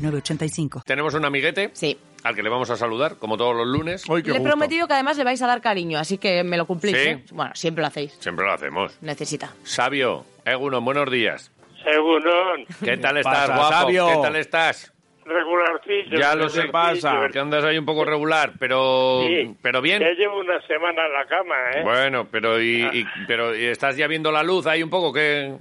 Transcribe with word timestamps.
906985. 0.00 0.82
Tenemos 0.84 1.14
un 1.14 1.24
amiguete 1.24 1.70
Sí. 1.72 1.98
al 2.24 2.34
que 2.34 2.42
le 2.42 2.48
vamos 2.50 2.70
a 2.70 2.76
saludar, 2.76 3.16
como 3.16 3.36
todos 3.36 3.54
los 3.56 3.66
lunes. 3.66 4.04
Qué 4.04 4.30
Le 4.30 4.38
he 4.38 4.40
prometido 4.40 4.86
que 4.86 4.94
además 4.94 5.16
le 5.18 5.24
vais 5.24 5.40
a 5.42 5.46
dar 5.46 5.60
cariño, 5.60 5.98
así 5.98 6.18
que 6.18 6.42
me 6.44 6.56
lo 6.56 6.66
cumplís. 6.66 6.96
¿Sí? 6.96 7.08
¿eh? 7.08 7.24
Bueno, 7.32 7.52
siempre 7.54 7.82
lo 7.82 7.88
hacéis. 7.88 8.12
Siempre 8.20 8.44
lo 8.44 8.52
hacemos. 8.52 8.96
Necesita. 9.02 9.50
Sabio, 9.64 10.24
Egunon, 10.44 10.84
buenos 10.84 11.10
días. 11.10 11.52
Segurón, 11.84 12.66
¿Qué 12.84 12.96
tal 12.98 13.14
¿Qué 13.14 13.20
estás, 13.20 13.48
pasa, 13.50 13.56
guapo? 13.56 13.72
Sabio? 13.72 14.06
¿Qué 14.08 14.16
tal 14.22 14.36
estás? 14.36 14.92
regularcillo. 15.24 16.18
Ya 16.18 16.34
lo 16.34 16.46
¿Qué 16.46 16.50
sé. 16.62 16.68
pasa? 16.68 17.28
Que 17.32 17.38
andas 17.38 17.62
ahí 17.64 17.78
un 17.78 17.84
poco 17.86 18.04
regular, 18.04 18.52
pero, 18.58 19.22
Sí. 19.28 19.54
pero 19.62 19.80
bien. 19.80 20.00
Ya 20.02 20.10
llevo 20.10 20.40
una 20.40 20.60
semana 20.66 21.06
en 21.06 21.12
la 21.12 21.24
cama, 21.26 21.54
¿eh? 21.76 21.82
Bueno, 21.84 22.26
pero 22.30 22.60
y, 22.60 22.82
y- 22.92 23.06
pero 23.28 23.54
¿y 23.56 23.66
estás 23.66 23.96
ya 23.96 24.08
viendo 24.08 24.32
la 24.32 24.42
luz 24.42 24.66
ahí 24.66 24.82
un 24.82 24.90
poco 24.90 25.12
que 25.12 25.52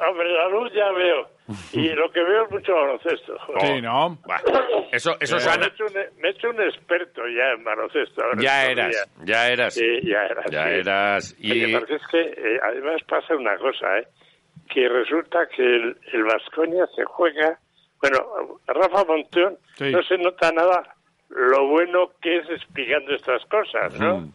Hombre, 0.00 0.32
la 0.32 0.48
luz 0.48 0.72
ya 0.74 0.90
veo. 0.92 1.28
Y 1.72 1.88
lo 1.94 2.10
que 2.12 2.22
veo 2.22 2.44
es 2.44 2.50
mucho 2.50 2.74
baloncesto. 2.74 3.36
Sí, 3.60 3.80
¿no? 3.80 4.18
Eso 4.92 5.12
eso 5.20 5.36
Me 5.36 5.64
he, 5.64 5.68
hecho 5.68 5.84
un, 5.84 6.20
me 6.20 6.28
he 6.28 6.30
hecho 6.32 6.50
un 6.50 6.62
experto 6.62 7.22
ya 7.28 7.52
en 7.56 7.64
baloncesto. 7.64 8.22
ahora 8.24 8.40
Ya 8.42 8.70
eras, 8.70 9.10
ya 9.24 9.48
eras, 9.48 9.74
Sí, 9.74 10.00
ya 10.02 10.24
eras. 10.26 10.50
ya 10.50 10.64
sí. 10.64 10.70
eras 10.74 11.36
Oye, 11.38 11.68
y 11.68 11.72
porque 11.74 11.94
es 11.94 12.02
que 12.10 12.20
eh, 12.20 12.60
además 12.62 13.02
pasa 13.08 13.34
una 13.36 13.56
cosa, 13.58 13.98
¿eh? 13.98 14.08
Que 14.72 14.88
resulta 14.88 15.46
que 15.54 15.62
el, 15.62 15.96
el 16.12 16.24
Vasconia 16.24 16.86
se 16.96 17.04
juega... 17.04 17.58
Bueno, 18.00 18.58
Rafa 18.66 19.04
Monteón 19.04 19.56
Sí. 19.74 19.90
no 19.90 20.02
se 20.02 20.16
nota 20.18 20.50
nada 20.52 20.94
lo 21.30 21.66
bueno 21.68 22.12
que 22.22 22.38
es 22.38 22.48
explicando 22.50 23.14
estas 23.14 23.44
cosas, 23.46 23.98
¿no? 24.00 24.18
Mm. 24.20 24.32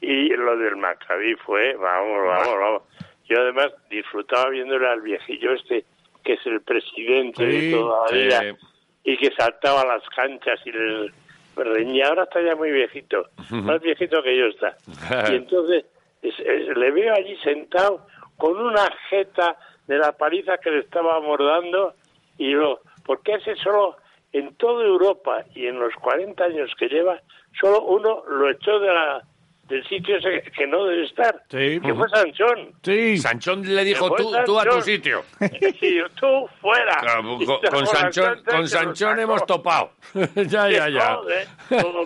Y 0.00 0.28
lo 0.30 0.56
del 0.58 0.76
Maccabi 0.76 1.34
fue, 1.36 1.74
vamos, 1.76 2.18
vamos, 2.26 2.58
vamos. 2.60 2.82
Yo 3.28 3.40
además 3.40 3.72
disfrutaba 3.88 4.50
viéndole 4.50 4.86
al 4.88 5.00
viejillo 5.00 5.52
este, 5.52 5.84
que 6.24 6.32
es 6.34 6.46
el 6.46 6.62
presidente 6.62 7.48
Sí, 7.50 7.70
de 7.70 7.76
toda 7.76 8.10
la 8.12 8.40
sí. 8.40 8.46
y 9.04 9.16
que 9.18 9.30
saltaba 9.36 9.82
a 9.82 9.86
las 9.86 10.08
canchas 10.08 10.58
y 10.64 10.72
les 10.72 11.12
reñía. 11.56 12.08
Ahora 12.08 12.24
está 12.24 12.40
ya 12.42 12.56
muy 12.56 12.72
viejito, 12.72 13.26
más 13.50 13.80
viejito 13.80 14.22
que 14.22 14.36
yo 14.36 14.46
está. 14.46 14.76
Y 15.32 15.36
entonces 15.36 15.84
es- 16.22 16.40
es- 16.40 16.76
le 16.76 16.90
veo 16.90 17.14
allí 17.14 17.36
sentado 17.44 18.06
con 18.36 18.56
una 18.60 18.90
jeta 19.10 19.56
de 19.86 19.98
la 19.98 20.12
paliza 20.12 20.58
que 20.58 20.70
le 20.70 20.78
estábamos 20.80 21.38
dando 21.38 21.94
y 22.38 22.52
lo, 22.52 22.80
porque 23.04 23.34
ese 23.34 23.54
solo 23.56 23.96
en 24.32 24.54
toda 24.56 24.84
Europa 24.84 25.44
y 25.54 25.66
en 25.66 25.78
los 25.78 25.94
40 25.96 26.42
años 26.42 26.72
que 26.78 26.88
lleva, 26.88 27.20
solo 27.60 27.82
uno 27.82 28.24
lo 28.26 28.50
echó 28.50 28.80
de 28.80 28.88
la, 28.88 29.22
del 29.68 29.82
sitio 29.88 30.16
ese 30.16 30.42
que 30.56 30.66
no 30.66 30.84
debe 30.86 31.04
estar, 31.04 31.42
Sí. 31.50 31.80
que 31.80 31.94
fue 31.94 32.08
Sanchón. 32.08 32.72
Sí. 32.82 33.16
Sanchón 33.18 33.62
le 33.62 33.84
dijo 33.84 34.14
tú, 34.14 34.32
tú 34.44 34.58
a 34.60 34.64
tu 34.64 34.80
sitio. 34.82 35.22
Y 35.80 35.96
yo, 35.98 36.08
tú 36.10 36.46
fuera. 36.60 36.96
Claro, 37.00 37.22
con, 37.22 37.46
con 37.70 37.86
Sanchón, 37.86 38.42
con 38.44 38.68
Sanchón 38.68 39.18
hemos 39.20 39.44
topado. 39.46 39.90
ya, 40.34 40.68
ya, 40.68 40.88
ya. 40.88 41.18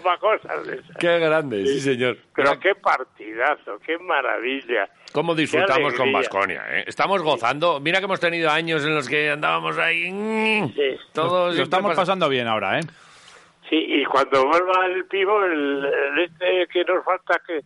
Para 0.03 0.19
cosas 0.19 0.67
de 0.67 0.75
esas. 0.77 0.97
Qué 0.98 1.19
grande, 1.19 1.67
sí, 1.67 1.81
señor. 1.81 2.17
Pero 2.34 2.59
qué 2.61 2.75
partidazo, 2.75 3.79
qué 3.84 3.98
maravilla. 3.98 4.89
¿Cómo 5.13 5.35
disfrutamos 5.35 5.95
con. 5.95 6.13
Vasconia? 6.13 6.63
¿eh? 6.70 6.85
Estamos 6.86 7.23
gozando. 7.23 7.80
Mira 7.80 7.98
que 7.98 8.05
hemos 8.05 8.20
tenido 8.20 8.51
años 8.51 8.85
en 8.85 8.95
los 8.95 9.08
que 9.08 9.30
andábamos 9.30 9.77
ahí. 9.79 10.11
mm, 10.13 10.69
Sí. 10.75 10.96
Todo 11.13 11.52
Lo 11.52 11.63
estamos 11.63 11.90
pasa- 11.90 12.02
pasando 12.02 12.29
bien 12.29 12.46
ahora, 12.46 12.79
¿eh? 12.79 12.83
Sí, 13.68 13.77
y 13.77 14.05
cuando 14.06 14.46
vuelva 14.46 14.86
el 14.86 15.05
pivo, 15.06 15.45
el, 15.45 15.84
el 15.84 16.18
este 16.20 16.67
que 16.73 16.84
nos 16.84 17.05
falta, 17.05 17.40
que, 17.46 17.61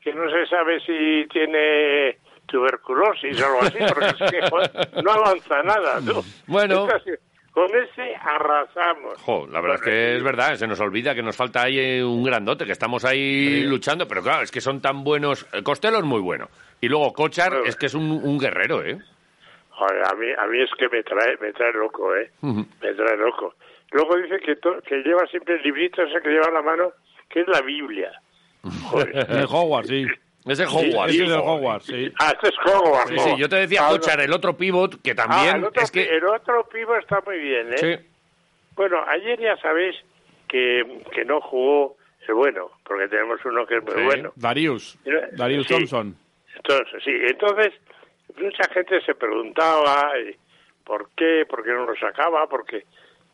que 0.00 0.12
no 0.14 0.30
se 0.30 0.46
sabe 0.46 0.78
si 0.80 1.26
tiene 1.32 2.18
tuberculosis 2.46 3.40
o 3.42 3.46
algo 3.46 3.60
así, 3.62 3.78
porque 3.92 4.24
es 4.24 4.30
que 4.30 4.48
joder, 4.50 4.70
no 5.04 5.10
avanza 5.10 5.62
nada. 5.62 6.00
¿no? 6.00 6.22
Bueno. 6.46 6.86
Es 6.88 6.94
así, 6.94 7.10
con 7.50 7.68
ese 7.74 8.14
arrasamos. 8.14 9.20
Jo, 9.22 9.48
la 9.50 9.60
verdad 9.60 9.76
es 9.76 9.82
que 9.82 10.16
es 10.16 10.22
verdad, 10.22 10.54
se 10.54 10.66
nos 10.68 10.78
olvida 10.80 11.14
que 11.14 11.22
nos 11.22 11.36
falta 11.36 11.62
ahí 11.62 12.00
un 12.00 12.22
grandote, 12.22 12.64
que 12.64 12.72
estamos 12.72 13.04
ahí 13.04 13.64
luchando, 13.64 14.06
pero 14.06 14.22
claro, 14.22 14.42
es 14.42 14.50
que 14.52 14.60
son 14.60 14.80
tan 14.80 15.02
buenos. 15.02 15.46
eh, 15.52 15.62
Costello 15.64 15.98
es 15.98 16.04
muy 16.04 16.20
bueno. 16.20 16.48
Y 16.80 16.88
luego 16.88 17.12
Cochar 17.12 17.50
Bueno. 17.50 17.64
es 17.66 17.74
que 17.76 17.86
es 17.86 17.94
un, 17.94 18.08
un 18.12 18.38
guerrero, 18.38 18.84
¿eh? 18.84 18.96
Joder, 19.70 20.02
a 20.08 20.14
mí, 20.14 20.26
a 20.38 20.46
mí 20.46 20.60
es 20.62 20.70
que 20.78 20.88
me 20.88 21.02
trae, 21.02 21.36
me 21.40 21.52
trae 21.52 21.72
loco, 21.72 22.14
¿eh? 22.14 22.30
Me 22.42 22.94
trae 22.94 23.16
loco. 23.16 23.54
Luego 23.90 24.16
dice 24.16 24.38
que, 24.40 24.56
to- 24.56 24.80
que 24.82 24.96
lleva 25.02 25.26
siempre 25.26 25.54
el 25.56 25.62
librito 25.62 26.02
ese 26.02 26.20
que 26.20 26.28
lleva 26.30 26.48
en 26.48 26.54
la 26.54 26.62
mano, 26.62 26.92
que 27.28 27.40
es 27.40 27.48
la 27.48 27.60
Biblia. 27.62 28.12
Joder. 28.90 29.08
El 29.30 29.44
Hogwarts, 29.48 29.88
sí. 29.88 30.06
Es 30.46 30.58
de 30.58 30.64
Hogwarts. 30.66 31.12
Ese 31.14 31.24
es 31.24 31.30
el 31.30 31.36
joder. 31.40 31.48
Hogwarts, 31.58 31.86
sí. 31.86 32.12
Ah, 32.20 32.32
este 32.34 32.48
es 32.48 32.54
Hogwarts. 32.74 33.10
Sí, 33.10 33.18
sí, 33.18 33.36
yo 33.38 33.48
te 33.48 33.56
decía 33.56 33.80
Ah, 33.86 33.94
el 34.22 34.32
otro 34.32 34.56
pivot, 34.56 35.00
que 35.02 35.10
Ah, 35.12 35.14
también 35.14 35.56
el 35.56 35.64
otro, 35.64 35.82
es 35.82 35.90
que... 35.90 36.02
el 36.04 36.24
otro 36.26 36.66
pivo 36.68 36.96
está 36.96 37.20
muy 37.26 37.38
bien, 37.38 37.72
¿eh? 37.74 37.76
Sí. 37.78 38.06
Bueno, 38.74 39.02
ayer 39.08 39.38
ya 39.40 39.56
sabéis 39.58 39.96
que, 40.48 41.02
que 41.12 41.24
no 41.24 41.40
jugó 41.40 41.96
el 42.26 42.34
bueno, 42.34 42.70
porque 42.84 43.08
tenemos 43.08 43.42
uno 43.44 43.66
que 43.66 43.76
es 43.76 43.82
muy 43.84 43.94
Sí. 43.94 44.02
bueno. 44.04 44.32
Darius. 44.36 44.98
Pero- 45.04 45.20
Darius 45.32 45.66
sí. 45.66 45.74
Thompson. 45.74 46.16
Entonces, 46.56 47.02
sí, 47.04 47.10
entonces 47.10 47.72
mucha 48.40 48.68
gente 48.72 49.00
se 49.02 49.14
preguntaba 49.14 50.12
eh, 50.18 50.36
por 50.84 51.10
qué, 51.16 51.44
por 51.48 51.62
qué 51.64 51.70
no 51.72 51.84
lo 51.86 51.94
sacaba, 51.96 52.46
porque 52.46 52.84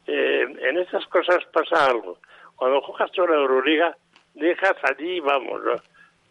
eh, 0.06 0.42
en 0.60 0.78
estas 0.78 1.06
cosas 1.08 1.38
pasa 1.52 1.86
algo. 1.86 2.18
Cuando 2.56 2.80
juegas 2.82 3.10
toda 3.12 3.28
la 3.30 3.36
Euroliga, 3.36 3.96
dejas 4.34 4.76
allí, 4.84 5.20
vamos, 5.20 5.62
¿no? 5.62 5.72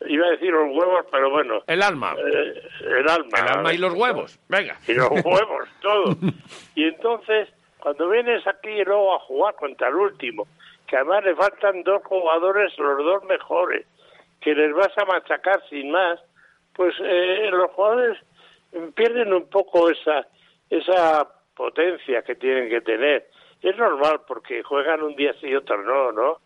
iba 0.05 0.27
a 0.27 0.31
decir 0.31 0.51
los 0.51 0.67
huevos, 0.75 1.05
pero 1.11 1.29
bueno, 1.29 1.61
El 1.67 1.81
alma. 1.81 2.13
eh, 2.17 2.61
el 2.81 3.07
alma. 3.07 3.39
El 3.39 3.47
alma 3.47 3.73
y 3.73 3.77
los 3.77 3.93
huevos. 3.93 4.37
Venga. 4.49 4.77
Y 4.87 4.93
los 4.95 5.09
huevos, 5.23 5.69
todo. 5.81 6.15
Y 6.75 6.83
entonces, 6.85 7.47
cuando 7.79 8.09
vienes 8.09 8.45
aquí 8.45 8.83
luego 8.83 9.15
a 9.15 9.19
jugar 9.19 9.55
contra 9.55 9.87
el 9.87 9.95
último, 9.95 10.45
que 10.87 10.97
además 10.97 11.23
le 11.23 11.35
faltan 11.35 11.83
dos 11.83 12.03
jugadores, 12.03 12.77
los 12.77 12.97
dos 12.97 13.23
mejores, 13.25 13.85
que 14.41 14.53
les 14.53 14.73
vas 14.73 14.91
a 14.97 15.05
machacar 15.05 15.61
sin 15.69 15.89
más, 15.91 16.19
pues 16.75 16.93
eh, 17.01 17.47
los 17.51 17.71
jugadores 17.71 18.17
pierden 18.95 19.31
un 19.31 19.47
poco 19.47 19.89
esa, 19.89 20.27
esa 20.69 21.27
potencia 21.55 22.23
que 22.23 22.35
tienen 22.35 22.67
que 22.67 22.81
tener. 22.81 23.29
Es 23.63 23.77
normal 23.77 24.21
porque 24.27 24.61
juegan 24.63 25.01
un 25.01 25.15
día 25.15 25.33
sí 25.39 25.47
y 25.47 25.55
otro 25.55 25.81
no, 25.81 26.11
¿no? 26.11 26.37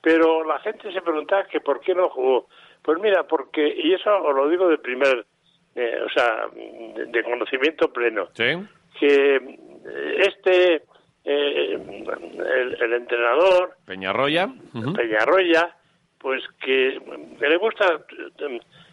Pero 0.00 0.44
la 0.44 0.58
gente 0.60 0.92
se 0.92 1.02
preguntaba 1.02 1.44
que 1.44 1.60
por 1.60 1.80
qué 1.80 1.94
no 1.94 2.08
jugó. 2.08 2.46
Pues 2.82 2.98
mira, 3.00 3.24
porque, 3.26 3.66
y 3.76 3.92
eso 3.94 4.14
os 4.22 4.34
lo 4.34 4.48
digo 4.48 4.68
de 4.68 4.78
primer, 4.78 5.26
eh, 5.74 5.98
o 6.04 6.08
sea, 6.10 6.46
de, 6.54 7.06
de 7.06 7.22
conocimiento 7.24 7.92
pleno, 7.92 8.28
Sí. 8.34 8.54
que 9.00 9.36
eh, 9.36 10.16
este, 10.28 10.82
eh, 11.24 11.72
el, 11.74 12.82
el 12.82 12.92
entrenador, 12.92 13.76
Peñarroya. 13.86 14.48
Peñarroya, 14.94 15.74
pues 16.18 16.42
que, 16.62 17.00
que 17.40 17.48
le 17.48 17.56
gusta 17.56 18.00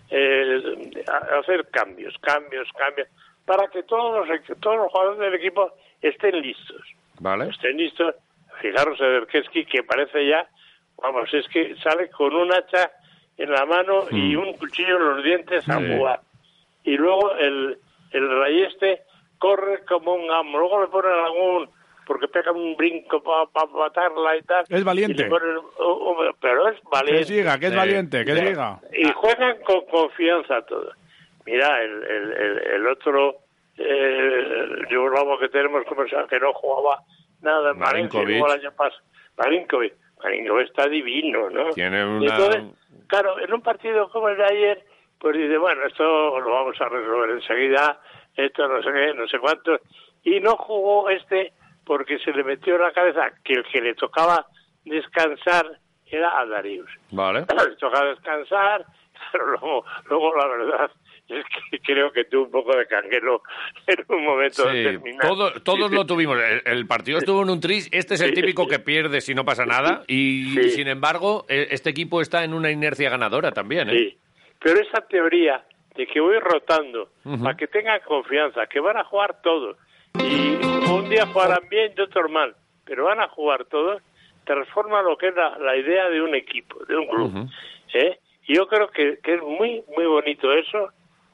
eh, 0.09 1.03
hacer 1.39 1.67
cambios, 1.69 2.17
cambios, 2.21 2.67
cambios, 2.77 3.07
para 3.45 3.67
que 3.67 3.83
todos 3.83 4.27
los, 4.27 4.59
todos 4.59 4.77
los 4.77 4.91
jugadores 4.91 5.19
del 5.19 5.33
equipo 5.35 5.73
estén 6.01 6.41
listos. 6.41 6.81
Vale. 7.21 7.49
Estén 7.49 7.77
listos. 7.77 8.15
Fijaros 8.61 8.99
a 9.01 9.05
Derkeski 9.05 9.65
que 9.65 9.83
parece 9.83 10.27
ya, 10.27 10.47
vamos, 11.01 11.33
es 11.33 11.47
que 11.47 11.75
sale 11.77 12.09
con 12.09 12.35
un 12.35 12.51
hacha 12.53 12.91
en 13.37 13.51
la 13.51 13.65
mano 13.65 14.05
y 14.11 14.35
un 14.35 14.53
cuchillo 14.53 14.97
en 14.97 15.05
los 15.15 15.23
dientes 15.23 15.67
a. 15.69 15.77
Sí. 15.79 15.97
jugar. 15.97 16.19
Y 16.83 16.97
luego 16.97 17.33
el, 17.35 17.77
el 18.11 18.39
rayeste 18.39 19.01
corre 19.39 19.83
como 19.85 20.13
un 20.13 20.29
amo. 20.29 20.59
Luego 20.59 20.81
le 20.81 20.87
ponen 20.87 21.11
algún, 21.11 21.69
porque 22.05 22.27
pega 22.27 22.51
un 22.51 22.75
brinco 22.75 23.21
para 23.23 23.45
matarla 23.71 24.35
y 24.37 24.41
tal. 24.43 24.65
Es 24.69 24.83
valiente. 24.83 25.25
ponen 25.25 25.57
un- 25.57 26.17
un- 26.17 26.35
pero 26.39 26.69
es 26.69 26.75
Que 26.81 26.87
valiente. 26.91 27.23
siga, 27.25 27.57
que 27.59 27.65
es 27.67 27.71
Sí. 27.71 27.77
valiente, 27.77 28.25
que 28.25 28.35
Sí. 28.35 28.45
diga. 28.45 28.79
Y 28.93 29.11
juegan 29.11 29.57
con 29.63 29.81
confianza 29.85 30.61
todos. 30.67 30.95
Mira, 31.45 31.81
el, 31.83 32.03
el, 32.03 32.31
el, 32.33 32.57
el 32.75 32.87
otro, 32.87 33.35
eh, 33.77 34.85
que 35.39 35.49
tenemos, 35.49 35.83
que 36.29 36.39
no 36.39 36.53
jugaba 36.53 37.01
nada 37.41 37.73
Marinkovic. 37.73 38.37
jugó 38.39 38.53
el 38.53 38.59
año 38.59 38.71
pasado. 38.75 39.01
Marinkovic. 39.37 39.93
Marinkovic 40.23 40.67
está 40.67 40.87
divino, 40.87 41.49
¿no? 41.49 41.69
Tiene 41.71 42.05
una- 42.05 42.25
entonces, 42.35 42.63
claro, 43.07 43.39
en 43.39 43.53
un 43.53 43.61
partido 43.61 44.09
como 44.09 44.29
el 44.29 44.37
de 44.37 44.45
ayer, 44.45 44.85
pues 45.19 45.35
dice, 45.37 45.57
bueno, 45.57 45.85
esto 45.85 46.39
lo 46.39 46.51
vamos 46.51 46.79
a 46.79 46.89
resolver 46.89 47.29
enseguida, 47.31 47.99
esto 48.35 48.67
no 48.67 48.81
sé 48.81 48.91
qué, 48.91 49.13
no 49.13 49.27
sé 49.27 49.39
cuánto. 49.39 49.79
Y 50.23 50.39
no 50.39 50.55
jugó 50.57 51.09
este 51.09 51.53
porque 51.85 52.19
se 52.19 52.31
le 52.31 52.43
metió 52.43 52.75
en 52.75 52.81
la 52.81 52.91
cabeza 52.91 53.31
que 53.43 53.53
el 53.53 53.63
que 53.65 53.81
le 53.81 53.95
tocaba 53.95 54.45
descansar 54.85 55.65
era 56.05 56.39
a 56.39 56.45
Darius. 56.45 56.89
Vale. 57.11 57.41
Le 57.69 57.75
tocaba 57.77 58.05
descansar, 58.09 58.85
pero 59.31 59.47
luego, 59.47 59.85
luego 60.09 60.35
la 60.35 60.47
verdad 60.47 60.91
es 61.31 61.45
que 61.71 61.79
creo 61.79 62.11
que 62.11 62.25
tuvo 62.25 62.45
un 62.45 62.51
poco 62.51 62.75
de 62.75 62.85
canguelo 62.87 63.41
en 63.87 64.05
un 64.09 64.23
momento 64.25 64.69
Sí, 64.69 64.77
determinado. 64.77 65.29
todo- 65.35 65.51
todos 65.61 65.91
lo 65.91 66.05
tuvimos. 66.05 66.37
El, 66.39 66.61
el 66.65 66.87
partido 66.87 67.17
estuvo 67.17 67.41
en 67.43 67.49
un 67.49 67.59
tris. 67.59 67.89
Este 67.91 68.13
es 68.15 68.21
el 68.21 68.33
típico 68.33 68.67
que 68.67 68.79
pierde 68.79 69.21
si 69.21 69.33
no 69.33 69.45
pasa 69.45 69.65
nada. 69.65 70.03
Y 70.07 70.45
Sí. 70.55 70.69
sin 70.71 70.87
embargo, 70.87 71.45
eh, 71.49 71.67
este 71.71 71.89
equipo 71.89 72.21
está 72.21 72.43
en 72.43 72.53
una 72.53 72.71
inercia 72.71 73.09
ganadora 73.09 73.51
también. 73.51 73.89
¿eh? 73.89 73.93
Sí, 73.97 74.17
pero 74.59 74.79
esa 74.79 75.01
teoría 75.07 75.63
de 75.95 76.07
que 76.07 76.19
voy 76.21 76.37
rotando 76.39 77.09
para 77.43 77.55
que 77.57 77.67
tengan 77.67 77.99
confianza, 78.05 78.65
que 78.67 78.79
van 78.79 78.97
a 78.97 79.03
jugar 79.03 79.41
todos 79.41 79.77
y 80.19 80.55
un 80.89 81.09
día 81.09 81.25
jugarán 81.27 81.67
bien 81.69 81.93
y 81.97 82.01
otros 82.01 82.29
mal, 82.31 82.55
pero 82.85 83.05
van 83.05 83.19
a 83.19 83.27
jugar 83.27 83.65
todos, 83.65 84.01
transforma 84.45 85.01
lo 85.01 85.17
que 85.17 85.27
es 85.27 85.35
la, 85.35 85.57
la 85.59 85.75
idea 85.75 86.09
de 86.09 86.21
un 86.21 86.33
equipo, 86.35 86.83
de 86.85 86.95
un 86.97 87.07
club. 87.07 87.49
¿eh? 87.93 88.19
Y 88.47 88.55
yo 88.55 88.67
creo 88.67 88.89
que, 88.89 89.19
que 89.23 89.35
es 89.35 89.41
muy, 89.41 89.83
muy 89.95 90.05
bonito 90.05 90.51
eso 90.53 90.89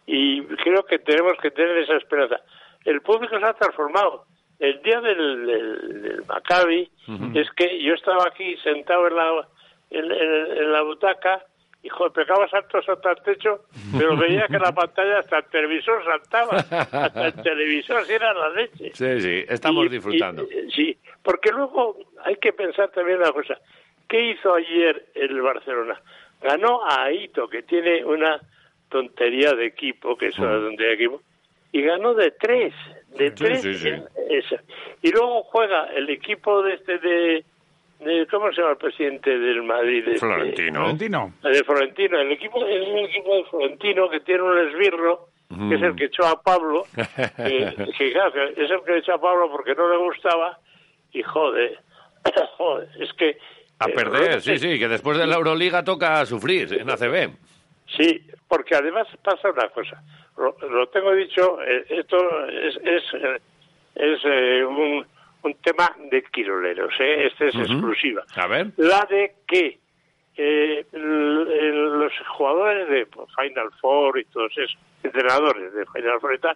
y 0.07 0.42
creo 0.63 0.83
que 0.86 0.98
tenemos 1.00 1.33
que 1.42 1.51
tener 1.51 1.77
esa 1.77 1.98
esperanza. 1.98 2.38
El 2.86 3.01
público 3.01 3.38
se 3.39 3.45
ha 3.45 3.54
transformado. 3.54 4.25
El 4.57 4.81
día 4.81 5.00
del, 5.01 5.45
del, 5.45 6.01
del 6.01 6.25
Maccabi 6.25 6.89
es 7.36 7.51
que 7.51 7.83
yo 7.83 7.94
estaba 7.94 8.24
aquí 8.27 8.56
sentado 8.63 9.07
en 9.07 9.15
la, 9.15 9.48
en, 9.92 10.06
en- 10.12 10.57
en 10.57 10.71
la 10.71 10.81
butaca 10.81 11.44
y 11.83 11.89
joder, 11.89 12.12
pegaba 12.12 12.50
saltos 12.50 12.88
hasta 12.89 13.12
el 13.12 13.21
techo, 13.21 13.65
pero 13.98 14.18
veía 14.18 14.48
que 14.48 14.57
la 14.57 14.71
pantalla 14.74 15.19
hasta 15.19 15.38
el 15.38 15.45
televisor 15.45 16.04
saltaba, 16.04 16.57
hasta 16.57 17.27
el 17.27 17.33
televisor, 17.44 18.04
si 18.06 18.13
era 18.13 18.33
la 18.33 18.50
leche. 18.50 18.92
Sí, 18.95 19.21
sí, 19.21 19.45
estamos 19.48 19.86
Y- 19.86 19.89
disfrutando. 19.89 20.44
y- 20.44 20.71
sí, 20.71 20.98
porque 21.21 21.51
luego 21.51 21.98
hay 22.24 22.38
que 22.38 22.51
pensar 22.54 22.89
también 22.89 23.19
una 23.19 23.31
cosa. 23.31 23.59
¿Qué 24.09 24.31
hizo 24.31 24.56
ayer 24.56 25.06
el 25.13 25.39
Barcelona? 25.42 26.01
Ganó 26.42 26.83
a 26.83 27.04
Aito, 27.04 27.48
que 27.48 27.62
tiene 27.63 28.04
una 28.04 28.39
tontería 28.89 29.51
de 29.53 29.65
equipo, 29.65 30.17
que 30.17 30.27
es 30.27 30.39
una 30.39 30.51
tontería 30.59 30.87
de 30.87 30.93
equipo, 30.93 31.21
y 31.71 31.81
ganó 31.81 32.13
de 32.13 32.31
tres, 32.31 32.73
de 33.17 33.29
Sí, 33.29 33.35
tres. 33.35 33.61
sí, 33.61 33.73
sí. 33.75 33.89
en 33.89 34.03
esa. 34.29 34.61
Y 35.01 35.11
luego 35.11 35.43
juega 35.43 35.85
el 35.95 36.09
equipo 36.09 36.61
de 36.63 36.73
este 36.75 36.97
de, 36.99 37.45
de- 37.99 38.27
¿cómo 38.31 38.51
se 38.51 38.61
llama 38.61 38.71
el 38.71 38.77
presidente 38.77 39.37
del 39.37 39.63
Madrid? 39.63 40.03
Este, 40.07 40.19
Florentino. 40.19 40.79
Florentino. 40.79 41.33
de 41.43 41.63
Florentino, 41.63 42.19
el 42.19 42.31
equipo 42.31 42.65
es 42.65 42.75
el 42.75 42.97
equipo 43.05 43.35
de 43.35 43.43
Florentino 43.45 44.09
que 44.09 44.19
tiene 44.21 44.41
un 44.43 44.57
esbirro, 44.67 45.27
que 45.69 45.75
es 45.75 45.81
el 45.81 45.95
que 45.95 46.05
echó 46.05 46.25
a 46.25 46.41
Pablo, 46.41 46.85
que, 46.95 47.73
que, 47.97 48.11
claro, 48.13 48.31
que 48.33 48.63
es 48.63 48.71
el 48.71 48.81
que 48.85 48.97
echó 48.97 49.13
a 49.13 49.21
Pablo 49.21 49.49
porque 49.51 49.75
no 49.75 49.89
le 49.89 49.97
gustaba, 49.97 50.57
y 51.11 51.21
joder, 51.23 51.79
joder, 52.57 52.89
es 52.99 53.11
que... 53.13 53.37
A 53.79 53.89
eh, 53.89 53.93
perder, 53.93 54.41
sí, 54.41 54.57
sí, 54.57 54.79
que 54.79 54.87
después 54.87 55.17
de 55.17 55.27
la 55.27 55.35
Euroliga 55.35 55.83
toca 55.83 56.25
sufrir 56.25 56.73
en 56.73 56.89
ACB. 56.89 57.29
Sí, 57.95 58.21
porque 58.47 58.75
además 58.75 59.07
pasa 59.23 59.49
una 59.51 59.69
cosa, 59.69 60.01
lo, 60.37 60.55
lo 60.69 60.87
tengo 60.89 61.13
dicho, 61.13 61.61
eh, 61.63 61.85
esto 61.89 62.45
es, 62.47 62.75
es, 62.83 63.03
eh, 63.13 63.39
es 63.95 64.19
eh, 64.25 64.65
un, 64.65 65.05
un 65.43 65.53
tema 65.63 65.95
de 66.11 66.21
quiroleros, 66.23 66.93
¿eh? 66.99 67.27
este 67.27 67.47
es 67.47 67.55
exclusiva. 67.55 68.23
A 68.35 68.47
ver. 68.47 68.67
la 68.77 69.07
de 69.09 69.35
que 69.47 69.79
eh, 70.35 70.85
los 70.91 72.11
jugadores 72.35 72.87
de 72.89 73.05
Final 73.05 73.71
Four 73.81 74.19
y 74.19 74.25
todos 74.25 74.51
esos 74.57 74.77
entrenadores 75.03 75.73
de 75.73 75.85
Final 75.87 76.19
Four 76.19 76.35
y 76.35 76.39
tal, 76.39 76.55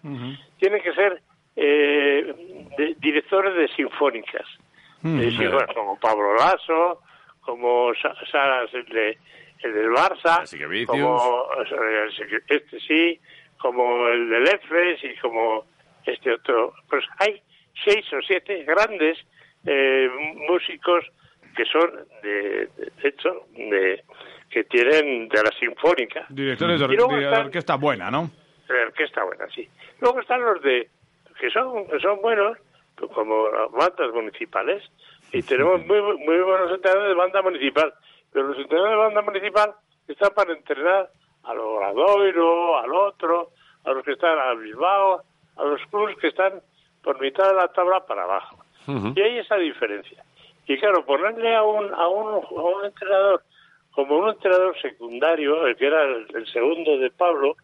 tienen 0.59 0.81
que 0.81 0.93
ser 0.93 1.21
eh, 1.55 2.69
de- 2.77 2.95
directores 2.99 3.55
de 3.55 3.67
sinfónicas, 3.69 4.45
De 5.01 5.31
sinfónicas, 5.31 5.73
como 5.75 5.99
Pablo 5.99 6.35
Lasso, 6.35 7.01
como 7.41 7.91
Sa- 7.95 8.15
Saras 8.31 8.69
el, 9.63 9.73
de, 9.73 9.79
el 9.79 9.85
del 9.85 9.91
Barça, 9.91 10.45
como 10.85 11.45
este 12.47 12.79
sí, 12.81 13.19
como 13.57 14.07
el 14.07 14.29
del 14.29 14.47
EFES 14.47 15.03
y 15.03 15.19
como 15.19 15.65
este 16.05 16.33
otro. 16.33 16.73
Pues 16.89 17.03
hay 17.19 17.41
seis 17.85 18.05
o 18.13 18.21
siete 18.25 18.63
grandes 18.63 19.17
eh, 19.65 20.09
músicos 20.49 21.05
que 21.55 21.65
son 21.65 21.91
de, 22.23 22.67
de 22.77 23.07
hecho 23.09 23.45
de 23.55 24.03
que 24.49 24.63
tienen 24.65 25.29
de 25.29 25.43
la 25.43 25.51
sinfónica. 25.59 26.25
Directores 26.29 26.79
de, 26.79 26.85
or- 26.85 26.93
Y 26.93 26.97
luego 26.97 27.15
de 27.17 27.27
orquesta 27.27 27.75
buena, 27.75 28.09
¿no? 28.11 28.29
de 28.67 28.83
orquesta 28.83 29.23
buena 29.23 29.47
sí. 29.53 29.67
Luego 29.99 30.21
están 30.21 30.41
los 30.41 30.61
de 30.61 30.89
que 31.39 31.49
son 31.51 31.87
que 31.87 31.99
son 31.99 32.21
buenos 32.21 32.57
pues, 32.95 33.11
como 33.11 33.49
las 33.49 33.71
bandas 33.71 34.13
municipales. 34.13 34.83
Y 35.33 35.41
tenemos 35.43 35.85
muy 35.85 36.01
muy 36.01 36.39
buenos 36.41 36.71
entrenadores 36.73 37.09
de 37.09 37.15
banda 37.15 37.41
municipal 37.41 37.93
pero 38.31 38.47
los 38.47 38.57
entrenadores 38.57 38.97
de 38.97 39.03
banda 39.03 39.21
municipal 39.21 39.73
están 40.07 40.29
para 40.35 40.53
entrenar 40.53 41.09
al 41.43 41.59
Obradoiro 41.59 42.77
al 42.79 42.93
otro 42.93 43.49
a 43.83 43.91
los 43.91 44.03
que 44.03 44.13
están 44.13 44.37
a 44.37 44.53
Bilbao 44.53 45.21
a 45.57 45.63
los 45.63 45.81
clubes 45.89 46.17
que 46.17 46.27
están 46.27 46.61
por 47.03 47.19
mitad 47.19 47.47
de 47.49 47.55
la 47.55 47.67
tabla 47.69 48.05
para 48.05 48.23
abajo. 48.23 48.63
Y 48.87 49.21
hay 49.21 49.39
esa 49.39 49.55
diferencia. 49.55 50.23
Y 50.67 50.77
claro 50.77 51.05
ponerle 51.05 51.55
a 51.55 51.63
un 51.63 51.93
a 51.93 52.07
un, 52.07 52.43
a 52.43 52.61
un 52.61 52.85
entrenador 52.85 53.43
como 53.91 54.17
un 54.17 54.29
entrenador 54.29 54.79
secundario 54.81 55.65
el 55.67 55.75
que 55.75 55.87
era 55.87 56.03
el, 56.03 56.27
el 56.33 56.47
segundo 56.47 56.97
de 56.97 57.11
Pablo 57.11 57.55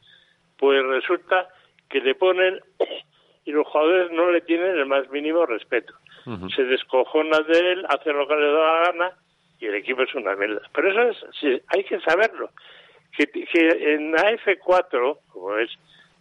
pues 0.57 0.83
resulta 0.85 1.47
que 1.89 2.01
le 2.01 2.15
ponen 2.15 2.59
y 3.45 3.51
los 3.51 3.67
jugadores 3.67 4.11
no 4.11 4.29
le 4.31 4.41
tienen 4.41 4.77
el 4.77 4.85
más 4.85 5.09
mínimo 5.09 5.45
respeto. 5.45 5.93
Se 6.53 6.65
descojonan 6.65 7.47
de 7.47 7.57
él, 7.71 7.85
hacen 7.87 8.17
lo 8.17 8.27
que 8.27 8.35
les 8.35 8.51
da 8.51 8.59
la 8.59 8.91
gana 8.91 9.17
y 9.59 9.65
el 9.65 9.75
equipo 9.75 10.04
es 10.04 10.13
una 10.15 10.36
mierda. 10.36 10.62
Pero 10.74 10.92
eso 10.92 11.01
es, 11.09 11.36
sí, 11.39 11.62
hay 11.75 11.83
que 11.83 12.00
saberlo. 12.01 12.50
Que, 13.15 13.25
que 13.27 13.94
en 13.94 14.12
la 14.12 14.31
F4, 14.33 15.18
como 15.31 15.57
es 15.57 15.71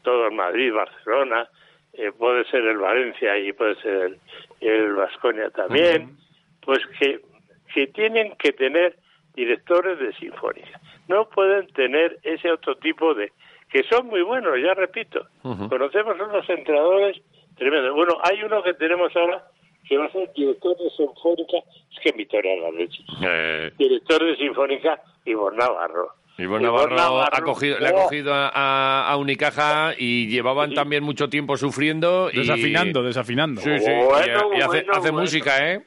todo 0.03 0.27
el 0.27 0.35
Madrid, 0.35 0.73
Barcelona, 0.73 1.49
eh, 1.93 2.13
puede 2.13 2.45
ser 2.45 2.65
el 2.65 2.79
Valencia 2.79 3.37
y 3.39 3.53
puede 3.53 3.75
ser 3.77 4.03
el, 4.03 4.19
el 4.61 4.95
Vasconia 4.95 5.51
también, 5.51 6.17
pues 6.63 6.81
que, 6.99 7.21
que 7.75 7.87
tienen 7.89 8.35
que 8.37 8.53
tener 8.53 8.97
directores 9.35 9.99
de 9.99 10.13
sinfónica. 10.15 10.81
No 11.09 11.29
pueden 11.29 11.67
tener 11.69 12.19
ese 12.23 12.51
otro 12.51 12.77
tipo 12.77 13.15
de... 13.15 13.33
que 13.71 13.83
son 13.85 14.07
muy 14.07 14.23
buenos, 14.23 14.55
ya 14.61 14.75
repito. 14.75 15.27
Conocemos 15.43 16.19
unos 16.19 16.49
entrenadores 16.49 17.21
tremendos. 17.57 17.95
Bueno, 17.95 18.19
hay 18.23 18.43
uno 18.43 18.63
que 18.63 18.75
tenemos 18.75 19.15
ahora 19.15 19.45
que 19.89 19.97
va 19.97 20.07
a 20.07 20.13
ser 20.13 20.31
director 20.35 20.77
de 20.77 20.91
sinfónica, 20.91 21.59
es 21.93 22.01
que 22.03 22.09
en 22.11 22.17
Vitoria 22.17 22.57
la 22.57 22.71
leche. 22.73 23.03
Eh, 23.25 23.73
Director 23.79 24.25
de 24.25 24.37
sinfónica, 24.37 25.01
Ivonne 25.25 25.57
Navarro. 25.59 26.11
Ivonne 26.39 26.65
Navarro, 26.65 26.93
ha 26.95 26.97
Navarro, 26.97 27.45
cogido, 27.47 27.79
le 27.79 27.89
ha 27.89 27.93
cogido 27.93 28.35
a, 28.35 29.09
a- 29.11 29.17
Unicaja 29.17 29.93
y 29.97 30.27
llevaban 30.29 30.75
también 30.75 31.03
mucho 31.03 31.29
tiempo 31.29 31.57
sufriendo. 31.57 32.29
Y... 32.33 32.39
Desafinando, 32.39 33.03
desafinando. 33.03 33.61
Sí, 33.63 33.79
sí. 33.79 33.91
Bueno, 33.91 34.53
y, 34.55 34.59
y 34.59 34.61
hace, 34.61 34.67
bueno, 34.67 34.93
hace 34.93 35.01
bueno. 35.11 35.21
música, 35.21 35.73
¿eh? 35.73 35.83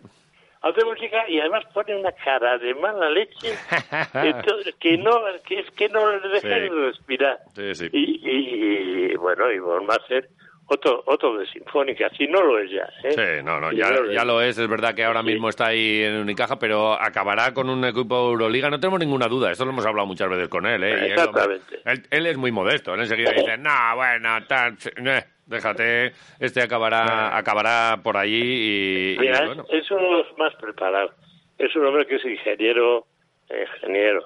hace 0.62 0.84
música 0.84 1.30
y 1.30 1.40
además 1.40 1.64
pone 1.74 1.96
una 1.96 2.12
cara 2.12 2.58
de 2.58 2.76
mala 2.76 3.10
leche 3.12 3.54
entonces, 4.14 4.76
que 4.78 4.98
no 4.98 5.12
que 5.48 5.60
es 5.62 5.72
que 5.72 5.88
no 5.88 6.12
le 6.12 6.20
deja 6.28 6.40
Sí. 6.42 6.48
de 6.50 6.70
respirar 6.70 7.40
Sí, 7.56 7.76
sí. 7.76 7.90
Y, 7.94 8.30
y, 8.30 9.12
y, 9.14 9.16
bueno 9.16 9.50
y 9.54 9.60
va 9.60 9.96
a 9.96 10.06
ser 10.08 10.28
otro 10.70 11.04
otro 11.06 11.38
de 11.38 11.46
sinfónica 11.48 12.10
si 12.18 12.28
no 12.28 12.42
lo 12.42 12.60
es 12.60 12.70
ya 12.72 12.88
¿eh? 13.04 13.12
Sí, 13.12 13.44
no, 13.44 13.60
no, 13.60 13.72
Si 13.72 13.78
ya, 13.78 14.24
lo 14.26 14.42
es. 14.42 14.58
Es 14.58 14.68
verdad 14.68 14.94
que 14.94 15.04
ahora 15.04 15.22
Sí. 15.22 15.28
mismo 15.28 15.50
está 15.50 15.68
ahí 15.68 16.04
en 16.04 16.16
Unicaja, 16.18 16.58
pero 16.60 16.94
acabará 16.94 17.54
con 17.54 17.70
un 17.70 17.84
equipo 17.86 18.30
Euroliga. 18.30 18.70
No 18.70 18.80
tenemos 18.80 19.00
ninguna 19.00 19.28
duda. 19.28 19.52
Esto 19.52 19.66
lo 19.66 19.72
hemos 19.72 19.86
hablado 19.86 20.06
muchas 20.08 20.30
veces 20.30 20.48
con 20.48 20.66
él. 20.66 20.84
¿eh? 20.84 20.92
Él, 20.94 21.12
Exactamente. 21.12 21.80
Él, 21.86 22.04
él 22.12 22.26
es 22.28 22.38
muy 22.38 22.52
modesto. 22.52 22.94
Él 22.94 23.02
enseguida 23.02 23.32
dice, 23.32 23.58
no, 23.58 23.72
bueno, 23.96 24.38
eh, 24.38 25.24
déjate. 25.46 26.14
Este 26.40 26.62
acabará, 26.62 27.36
acabará 27.38 28.00
por 28.04 28.16
allí 28.18 28.42
y, 28.42 29.14
y 29.16 29.20
Mira, 29.20 29.46
bueno. 29.46 29.66
es, 29.70 29.84
es 29.84 29.92
uno 29.92 30.02
de 30.04 30.12
los 30.24 30.38
más 30.38 30.54
preparados. 30.56 31.12
Es 31.58 31.76
un 31.76 31.86
hombre 31.86 32.06
que 32.06 32.16
es 32.16 32.26
ingeniero, 32.26 33.06
eh, 33.50 33.66
ingeniero, 33.76 34.24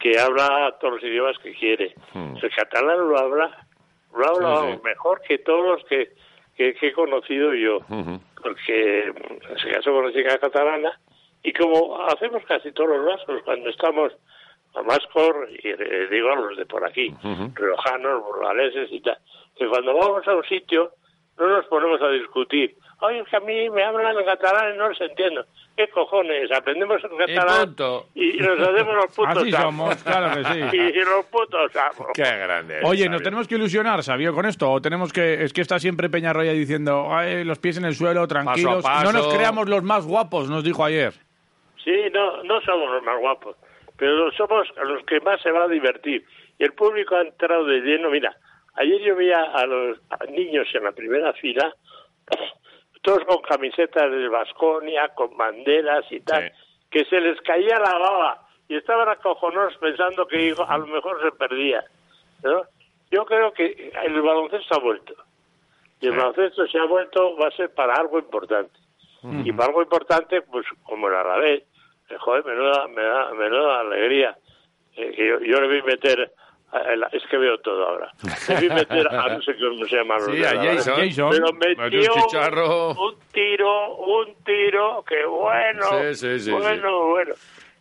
que 0.00 0.18
habla 0.18 0.74
todos 0.80 0.94
los 0.94 1.02
idiomas 1.04 1.36
que 1.38 1.52
quiere. 1.54 1.94
Hmm. 2.12 2.34
El 2.42 2.50
catalán 2.50 2.98
lo 3.08 3.18
habla, 3.18 3.66
lo 4.16 4.26
habla 4.28 4.60
Sí, 4.72 4.72
sí. 4.76 4.80
mejor 4.84 5.20
que 5.22 5.38
todos 5.38 5.64
los 5.78 5.84
que, 5.88 6.12
que, 6.56 6.74
que 6.74 6.88
he 6.88 6.92
conocido 6.92 7.54
yo. 7.54 7.78
Ujú. 7.88 8.20
Porque 8.42 9.12
se 9.62 9.70
casó 9.70 9.92
con 9.92 10.04
una 10.04 10.12
chica 10.12 10.38
catalana 10.38 10.98
y 11.42 11.52
como 11.52 12.00
hacemos 12.06 12.44
casi 12.46 12.72
todos 12.72 12.90
los 12.90 13.04
vascos 13.06 13.42
cuando 13.44 13.70
estamos 13.70 14.12
a 14.74 14.82
Mascor, 14.82 15.48
y 15.50 15.68
eh, 15.68 16.08
digo 16.10 16.30
a 16.32 16.36
los 16.36 16.56
de 16.56 16.64
por 16.66 16.84
aquí, 16.84 17.14
Ujú. 17.22 17.52
riojanos, 17.54 18.24
burgaleses 18.24 18.90
y 18.90 19.00
tal, 19.00 19.18
que 19.56 19.66
cuando 19.68 19.94
vamos 19.94 20.26
a 20.26 20.34
un 20.34 20.44
sitio 20.44 20.92
no 21.38 21.46
nos 21.46 21.66
ponemos 21.66 22.00
a 22.02 22.08
discutir. 22.08 22.74
Oye, 23.00 23.20
es 23.20 23.28
que 23.28 23.36
a 23.36 23.40
mí 23.40 23.68
me 23.70 23.82
hablan 23.82 24.16
en 24.18 24.24
catalán 24.24 24.74
y 24.74 24.78
no 24.78 24.88
les 24.88 25.00
entiendo. 25.00 25.44
¿Qué 25.76 25.88
cojones? 25.88 26.50
Aprendemos 26.52 27.02
el 27.04 27.10
Y 27.12 27.34
catalán 27.34 27.66
punto. 27.66 28.06
y 28.14 28.32
nos 28.38 28.58
hacemos 28.60 28.94
los 28.94 29.06
putos 29.14 29.36
Así 29.36 29.50
somos, 29.52 29.96
claro 30.04 30.36
que 30.36 30.44
sí. 30.70 30.76
Y 30.78 30.92
los 31.04 31.24
putos 31.26 31.74
amos. 31.76 32.08
Qué 32.14 32.22
grande. 32.22 32.80
Oye, 32.84 33.08
¿nos 33.08 33.22
tenemos 33.22 33.48
que 33.48 33.54
ilusionar, 33.56 34.02
Sabio, 34.02 34.34
con 34.34 34.46
esto? 34.46 34.70
¿O 34.70 34.80
tenemos 34.80 35.12
que.? 35.12 35.42
Es 35.44 35.52
que 35.52 35.60
está 35.60 35.78
siempre 35.78 36.08
Peñarroya 36.10 36.52
diciendo, 36.52 37.08
Ay, 37.10 37.44
los 37.44 37.58
pies 37.58 37.78
en 37.78 37.84
el 37.84 37.94
suelo, 37.94 38.26
tranquilos. 38.28 38.82
paso. 38.82 39.04
No 39.04 39.12
nos 39.18 39.34
creamos 39.34 39.68
los 39.68 39.82
más 39.82 40.06
guapos, 40.06 40.48
nos 40.50 40.62
dijo 40.64 40.84
ayer. 40.84 41.12
Sí, 41.82 41.94
no, 42.12 42.42
no 42.44 42.60
somos 42.60 42.90
los 42.92 43.02
más 43.02 43.18
guapos, 43.18 43.56
pero 43.96 44.30
somos 44.32 44.68
los 44.84 45.04
que 45.04 45.20
más 45.20 45.40
se 45.42 45.50
va 45.50 45.64
a 45.64 45.68
divertir. 45.68 46.24
Y 46.58 46.64
el 46.64 46.72
público 46.74 47.16
ha 47.16 47.22
entrado 47.22 47.64
de 47.64 47.80
lleno. 47.80 48.10
Mira, 48.10 48.36
ayer 48.74 49.00
yo 49.00 49.16
veía 49.16 49.42
a 49.42 49.66
los 49.66 49.98
a 50.10 50.24
niños 50.26 50.68
en 50.74 50.84
la 50.84 50.92
primera 50.92 51.32
fila, 51.32 51.74
todos 53.02 53.24
con 53.24 53.42
camisetas 53.42 54.10
de 54.10 54.28
Vasconia, 54.28 55.08
con 55.14 55.36
banderas 55.36 56.04
y 56.10 56.20
tal, 56.20 56.44
Sí. 56.50 56.58
que 56.90 57.04
se 57.04 57.20
les 57.20 57.40
caía 57.42 57.78
la 57.78 57.98
baba 57.98 58.46
y 58.68 58.76
estaban 58.76 59.08
acojonados 59.08 59.76
pensando 59.78 60.26
que 60.26 60.54
a 60.66 60.78
lo 60.78 60.86
mejor 60.86 61.20
se 61.22 61.32
perdía. 61.32 61.84
¿no? 62.42 62.62
Yo 63.10 63.24
creo 63.26 63.52
que 63.52 63.92
el 64.04 64.20
baloncesto 64.22 64.74
ha 64.76 64.78
vuelto. 64.80 65.14
Y 66.00 66.06
el 66.06 66.12
Sí. 66.12 66.18
baloncesto 66.18 66.66
se 66.66 66.78
ha 66.78 66.84
vuelto, 66.84 67.36
va 67.36 67.48
a 67.48 67.52
ser 67.52 67.72
para 67.74 67.94
algo 67.94 68.18
importante. 68.18 68.78
Y 69.44 69.52
para 69.52 69.68
algo 69.68 69.82
importante, 69.82 70.42
pues 70.42 70.66
como 70.82 71.06
el 71.08 71.14
Alavés, 71.14 71.62
eh, 72.10 72.16
joder, 72.18 72.44
menuda, 72.44 72.88
me 72.88 73.02
da, 73.04 73.32
menuda 73.34 73.80
alegría. 73.80 74.36
Eh, 74.96 75.12
que 75.14 75.28
yo, 75.28 75.38
yo 75.40 75.60
le 75.60 75.68
voy 75.68 75.78
a 75.78 75.84
meter, 75.84 76.32
es 77.12 77.22
que 77.30 77.36
veo 77.36 77.58
todo 77.58 77.86
ahora, 77.86 78.10
meter 78.48 79.08
a 79.08 79.28
no 79.28 79.42
sé 79.42 79.54
cómo 79.58 79.84
se 79.86 79.96
llama. 79.96 80.14
los 80.16 80.24
Sí, 80.26 80.32
del 80.32 80.44
a 80.44 80.50
Alavés. 80.50 80.76
Jason. 80.86 80.94
Jason. 80.96 81.30
Pero 81.30 81.52
Metió 81.76 82.14
un 82.14 82.22
chicharro. 82.22 82.90
un 82.92 83.14
tiro, 83.32 83.96
un 83.96 84.34
tiro, 84.44 85.04
que 85.06 85.24
bueno, 85.26 85.86
Sí, 86.00 86.14
sí, 86.14 86.40
sí, 86.40 86.50
bueno, 86.50 87.08
bueno. 87.08 87.34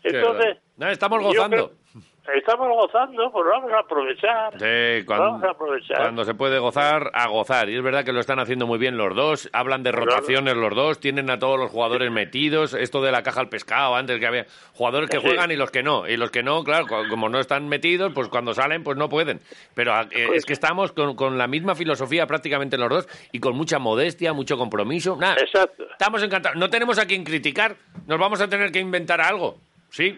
Entonces. 0.03 0.57
No, 0.77 0.89
estamos 0.89 1.21
gozando. 1.24 1.69
creo- 1.69 2.01
estamos 2.38 2.68
gozando, 2.70 3.32
pues 3.32 3.46
vamos 3.50 3.72
a 3.74 3.80
aprovechar. 3.80 4.54
Sí, 4.60 5.04
Vamos 5.06 5.30
cuando, 5.30 5.48
a 5.48 5.52
aprovechar. 5.52 5.98
cuando 5.98 6.24
se 6.24 6.34
puede 6.34 6.60
gozar, 6.60 7.12
a 7.14 7.28
gozar. 7.28 7.70
Y 7.70 7.76
es 7.78 7.84
verdad 7.84 8.04
que 8.06 8.12
lo 8.14 8.20
están 8.20 8.40
haciendo 8.40 8.68
muy 8.68 8.78
bien 8.80 8.98
los 8.98 9.16
dos. 9.16 9.50
Hablan 9.54 9.84
de 9.84 9.92
rotaciones 9.92 10.56
los 10.56 10.76
dos. 10.76 11.00
Tienen 11.00 11.30
a 11.30 11.40
todos 11.40 11.60
los 11.60 11.70
jugadores 11.72 12.12
metidos. 12.12 12.74
Esto 12.74 13.02
de 13.02 13.12
la 13.12 13.24
caja 13.24 13.42
al 13.42 13.50
pescado, 13.50 13.96
antes 13.96 14.20
que 14.20 14.28
había 14.28 14.46
jugadores 14.74 15.10
que 15.10 15.20
Sí. 15.20 15.24
juegan 15.28 15.52
y 15.52 15.56
los 15.56 15.72
que 15.72 15.84
no. 15.84 16.08
Y 16.08 16.18
los 16.18 16.32
que 16.32 16.44
no, 16.44 16.64
claro, 16.64 16.86
co- 16.88 17.04
como 17.10 17.30
no 17.30 17.40
están 17.40 17.68
metidos, 17.68 18.12
pues 18.14 18.28
cuando 18.30 18.54
salen, 18.54 18.84
pues 18.84 18.98
no 18.98 19.10
pueden. 19.10 19.40
Pero 19.76 19.94
eh, 20.12 20.30
es 20.36 20.46
que 20.46 20.54
estamos 20.54 20.92
con, 20.92 21.16
con 21.16 21.38
la 21.38 21.48
misma 21.48 21.76
filosofía 21.76 22.28
prácticamente 22.28 22.78
los 22.78 22.90
dos 22.90 23.08
y 23.32 23.40
con 23.40 23.56
mucha 23.56 23.80
modestia, 23.80 24.34
mucho 24.34 24.58
compromiso. 24.58 25.18
Nada, 25.20 25.36
Exacto. 25.42 25.84
Estamos 25.92 26.24
encantados. 26.24 26.58
No 26.58 26.70
tenemos 26.70 26.98
a 27.00 27.06
quien 27.06 27.24
criticar. 27.24 27.76
Nos 28.08 28.20
vamos 28.20 28.42
a 28.42 28.48
tener 28.48 28.72
que 28.72 28.80
inventar 28.80 29.22
algo. 29.22 29.58
Sí. 29.91 30.17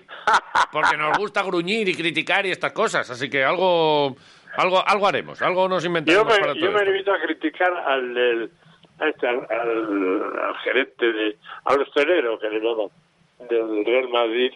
Porque 0.71 0.95
nos 0.97 1.17
gusta 1.17 1.41
gruñir 1.43 1.89
y 1.89 1.95
criticar 1.95 2.45
y 2.45 2.51
estas 2.51 2.71
cosas. 2.71 3.09
Así 3.09 3.29
que 3.29 3.43
algo 3.43 4.15
algo 4.55 4.87
algo 4.87 5.07
haremos. 5.07 5.41
Algo 5.41 5.67
nos 5.67 5.83
Yo 5.83 5.87
inventaremos 5.87 6.27
para 6.39 6.53
todo 6.53 6.55
yo 6.65 6.71
me 6.71 6.85
limito 6.85 7.11
a 7.11 7.19
criticar 7.19 7.73
al, 7.75 8.13
del- 8.13 8.51
a 8.99 9.09
este, 9.09 9.27
al, 9.27 9.39
al- 9.49 10.39
al 10.39 10.55
gerente, 10.63 11.11
de, 11.11 11.37
al 11.65 11.81
hostelero 11.81 12.37
que 12.39 12.49
le 12.49 12.59
llaman, 12.59 12.87
del 13.49 13.83
Real 13.85 14.09
Madrid, 14.09 14.51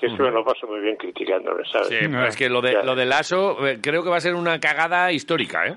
que 0.00 0.06
eso 0.06 0.22
me 0.22 0.30
lo 0.30 0.44
paso 0.44 0.66
muy 0.66 0.80
bien 0.80 0.96
criticándole, 0.96 1.64
¿sabes? 1.70 1.88
Sí, 1.88 1.96
pero 2.00 2.26
es 2.26 2.36
que 2.36 2.48
lo 2.48 2.60
de, 2.60 2.82
lo 2.84 2.94
de 2.94 3.06
Lasso 3.06 3.66
eh, 3.66 3.78
creo 3.82 4.02
que 4.02 4.10
va 4.10 4.16
a 4.16 4.20
ser 4.20 4.34
una 4.34 4.58
cagada 4.58 5.12
histórica, 5.12 5.66
¿eh? 5.66 5.76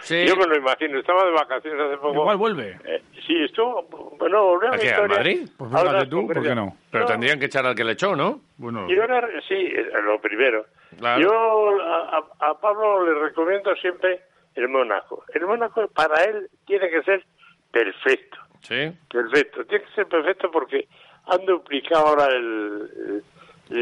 Sí. 0.00 0.24
Yo 0.26 0.36
me 0.36 0.46
lo 0.46 0.56
imagino, 0.56 0.98
estaba 0.98 1.24
de 1.24 1.32
vacaciones 1.32 1.80
hace 1.80 1.96
poco. 1.98 2.14
Igual 2.14 2.36
vuelve. 2.36 2.78
Eh, 2.84 3.02
sí, 3.26 3.34
estuvo, 3.44 3.82
bueno, 4.18 4.42
volvió 4.44 4.68
a 4.70 4.74
¿A 4.74 4.76
mi 4.78 4.84
historia. 4.84 5.16
Madrid? 5.16 5.48
Pues 5.56 5.70
fíjate 5.70 6.06
tú, 6.06 6.26
¿por 6.26 6.42
qué 6.42 6.54
no? 6.54 6.76
Pero 6.90 7.04
tendrían 7.06 7.38
que 7.38 7.46
echar 7.46 7.66
al 7.66 7.74
que 7.74 7.84
le 7.84 7.92
echó, 7.92 8.16
¿no? 8.16 8.40
Bueno, 8.56 8.86
Y 8.90 8.98
ahora, 8.98 9.28
sí, 9.46 9.54
eh, 9.54 9.90
lo 10.02 10.20
primero. 10.20 10.64
Claro. 10.98 11.20
Yo 11.20 11.82
a, 11.82 12.18
a- 12.18 12.50
a 12.50 12.58
Pablo 12.60 13.04
le 13.06 13.20
recomiendo 13.20 13.74
siempre 13.76 14.22
el 14.54 14.68
Mónaco. 14.68 15.24
El 15.34 15.46
Mónaco 15.46 15.86
para 15.88 16.24
él 16.24 16.48
tiene 16.66 16.88
que 16.88 17.02
ser 17.02 17.24
perfecto. 17.70 18.38
Sí. 18.62 18.90
Perfecto, 19.10 19.64
tiene 19.66 19.84
que 19.84 19.90
ser 19.94 20.06
perfecto 20.06 20.50
porque 20.50 20.88
han 21.28 21.44
duplicado 21.46 22.06
ahora 22.06 22.26
el, 22.26 22.90
el- 22.96 23.24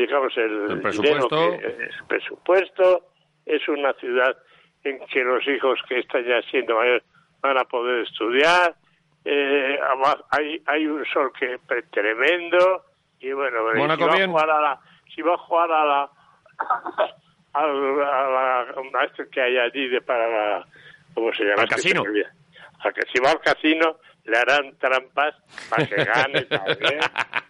digamos, 0.00 0.37
el, 0.37 0.71
El 0.73 0.81
presupuesto. 0.83 1.29
que- 1.59 1.67
el 1.67 1.91
presupuesto. 2.09 3.03
Es 3.47 3.69
una 3.69 3.93
ciudad 3.95 4.37
en 4.83 4.99
que 5.07 5.23
los 5.23 5.47
hijos 5.47 5.79
que 5.88 6.00
están 6.00 6.25
ya 6.25 6.43
siendo 6.50 6.75
mayores 6.76 7.05
van 7.41 7.57
a 7.59 7.65
poder 7.65 8.03
estudiar. 8.05 8.75
Eh, 9.25 9.79
hay, 10.31 10.61
hay 10.67 10.87
un 10.87 11.05
sol 11.07 11.33
que 11.38 11.59
tremendo. 11.93 12.85
Y 13.21 13.33
bueno, 13.33 13.59
Mónaco 13.75 14.03
si 14.05 14.09
va 14.09 14.17
bien. 14.17 14.29
a 14.31 14.33
jugar 14.33 14.50
a 14.50 14.61
la, 14.61 14.81
si 15.15 15.23
va 15.23 15.35
a 15.35 15.38
jugar 15.38 15.71
a 15.73 15.85
la, 15.85 16.11
a 17.55 17.67
la, 17.67 19.05
este 19.05 19.29
que 19.31 19.41
hay 19.41 19.59
allí 19.59 19.88
de 19.88 20.00
para 20.03 20.29
la, 20.29 20.67
¿cómo 21.15 21.33
se 21.33 21.45
llama? 21.45 21.62
Al 21.62 21.69
casino. 21.69 22.03
A 22.81 22.93
que 22.93 23.03
si 23.12 23.21
va 23.21 23.31
al 23.31 23.41
casino 23.41 23.97
le 24.26 24.37
harán 24.37 24.76
trampas 24.78 25.35
para 25.71 25.87
que 25.87 25.97
gane. 26.04 26.42
también. 26.42 27.00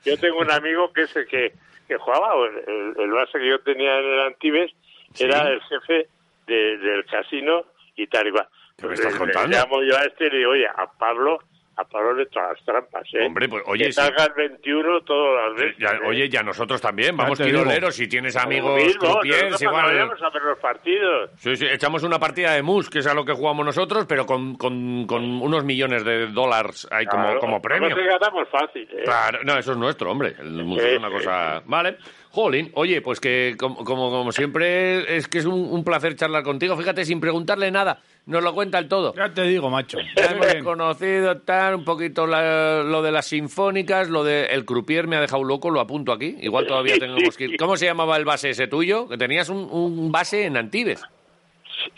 Yo 0.04 0.16
tengo 0.18 0.38
un 0.40 0.50
amigo 0.50 0.92
que 0.92 1.02
es 1.02 1.16
el 1.16 1.26
que, 1.26 1.52
que 1.88 1.96
jugaba, 1.96 2.34
el, 2.46 2.94
el- 2.98 3.10
base 3.10 3.38
que 3.38 3.48
yo 3.48 3.60
tenía 3.60 3.98
en 3.98 4.04
el 4.04 4.20
Antibes, 4.22 4.72
era 5.18 5.48
el 5.48 5.60
jefe 5.62 6.08
de- 6.46 6.78
del 6.78 7.04
casino 7.06 7.64
y 7.96 8.06
tal 8.06 8.28
y 8.28 8.30
cual. 8.32 8.48
¿Qué 8.78 8.86
me 8.86 8.94
estás 8.94 9.12
Le- 9.14 9.18
contando? 9.18 9.48
Le 9.48 9.56
llamo 9.56 9.82
yo 9.82 9.96
a 9.96 10.02
este 10.04 10.26
y 10.26 10.30
le 10.30 10.38
digo, 10.38 10.50
oye, 10.50 10.66
a 10.68 10.86
Pablo, 10.98 11.38
a 11.78 11.84
Pablo 11.84 12.14
le 12.14 12.26
todas 12.26 12.54
las 12.54 12.64
trampas, 12.64 13.02
¿eh? 13.12 13.26
Hombre, 13.26 13.48
pues, 13.48 13.62
oye, 13.66 13.84
que 13.86 13.92
sí. 13.92 14.00
salga 14.00 14.24
el 14.24 14.32
21 14.32 15.00
todas 15.02 15.48
las 15.50 15.60
veces. 15.60 15.76
Ya- 15.78 15.96
¿eh? 15.96 16.00
oye, 16.06 16.28
ya 16.28 16.42
nosotros 16.42 16.80
también. 16.80 17.16
Vamos 17.16 17.38
tiroleros. 17.38 17.94
Si 17.94 18.08
tienes 18.08 18.34
amigos 18.36 18.82
nosotros 18.82 18.96
cuando 18.98 19.26
igual... 19.60 19.84
a 19.84 20.30
ver 20.30 20.42
los 20.42 20.58
partidos. 20.58 21.30
Sí, 21.36 21.54
sí, 21.56 21.66
echamos 21.70 22.02
una 22.02 22.18
partida 22.18 22.52
de 22.52 22.62
mus, 22.62 22.88
que 22.88 23.00
es 23.00 23.06
a 23.06 23.12
lo 23.14 23.24
que 23.24 23.32
jugamos 23.32 23.66
nosotros, 23.66 24.06
pero 24.08 24.24
con, 24.24 24.56
con, 24.56 25.06
con 25.06 25.22
unos 25.42 25.64
millones 25.64 26.04
de 26.04 26.28
dólares 26.28 26.88
ahí 26.90 27.04
como, 27.06 27.24
Claro, 27.24 27.40
como 27.40 27.60
premio. 27.60 27.90
No 27.90 27.96
ganamos 27.96 28.48
fácil, 28.48 28.88
¿eh? 28.92 29.02
Claro, 29.04 29.40
no, 29.44 29.58
eso 29.58 29.72
es 29.72 29.78
nuestro, 29.78 30.10
hombre. 30.10 30.34
El 30.38 30.64
mus 30.64 30.80
Sí, 30.80 30.88
es 30.88 30.98
una 30.98 31.08
sí, 31.08 31.14
cosa... 31.14 31.62
Vale. 31.66 31.96
Jolín, 32.36 32.70
oye, 32.74 33.00
pues 33.00 33.18
que 33.18 33.54
como, 33.58 33.76
como, 33.82 34.10
como 34.10 34.30
siempre 34.30 35.16
es 35.16 35.26
que 35.26 35.38
es 35.38 35.46
un, 35.46 35.54
un 35.72 35.82
placer 35.84 36.14
charlar 36.16 36.42
contigo. 36.42 36.76
Fíjate, 36.76 37.06
sin 37.06 37.18
preguntarle 37.18 37.70
nada, 37.70 38.00
nos 38.26 38.44
lo 38.44 38.52
cuenta 38.52 38.78
el 38.78 38.88
todo. 38.88 39.14
ya 39.14 39.32
te 39.32 39.40
digo, 39.44 39.70
macho. 39.70 39.96
Hemos 40.14 40.54
conocido 40.62 41.38
tal, 41.38 41.76
un 41.76 41.84
poquito 41.86 42.26
la- 42.26 42.82
lo 42.82 43.00
de 43.00 43.10
las 43.10 43.24
sinfónicas, 43.26 44.10
lo 44.10 44.22
de 44.22 44.44
el 44.46 44.66
croupier 44.66 45.06
me 45.06 45.16
ha 45.16 45.20
dejado 45.22 45.44
loco, 45.44 45.70
lo 45.70 45.80
apunto 45.80 46.12
aquí. 46.12 46.36
Igual 46.42 46.66
todavía 46.66 46.96
tenemos 47.00 47.34
que 47.38 47.44
ir. 47.44 47.56
¿Cómo 47.56 47.78
se 47.78 47.86
llamaba 47.86 48.18
el 48.18 48.26
base 48.26 48.50
ese 48.50 48.68
tuyo? 48.68 49.08
Que 49.08 49.16
tenías 49.16 49.48
un, 49.48 49.66
un 49.72 50.12
base 50.12 50.44
en 50.44 50.58
Antibes. 50.58 51.02